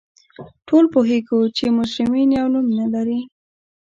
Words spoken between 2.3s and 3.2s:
یو نوم نه لري